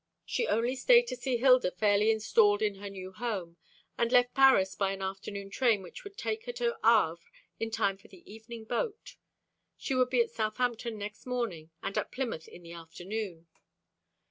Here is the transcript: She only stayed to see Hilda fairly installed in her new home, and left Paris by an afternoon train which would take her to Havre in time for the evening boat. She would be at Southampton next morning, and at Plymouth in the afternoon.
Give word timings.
She 0.25 0.47
only 0.47 0.75
stayed 0.75 1.05
to 1.09 1.15
see 1.15 1.37
Hilda 1.37 1.69
fairly 1.69 2.09
installed 2.09 2.63
in 2.63 2.73
her 2.79 2.89
new 2.89 3.11
home, 3.11 3.57
and 3.99 4.11
left 4.11 4.33
Paris 4.33 4.73
by 4.73 4.93
an 4.93 5.01
afternoon 5.03 5.51
train 5.51 5.83
which 5.83 6.03
would 6.03 6.17
take 6.17 6.45
her 6.47 6.51
to 6.53 6.75
Havre 6.83 7.21
in 7.59 7.69
time 7.69 7.97
for 7.97 8.07
the 8.07 8.25
evening 8.27 8.63
boat. 8.65 9.17
She 9.77 9.93
would 9.93 10.09
be 10.09 10.21
at 10.21 10.31
Southampton 10.31 10.97
next 10.97 11.27
morning, 11.27 11.69
and 11.83 11.95
at 11.99 12.11
Plymouth 12.11 12.47
in 12.47 12.63
the 12.63 12.73
afternoon. 12.73 13.45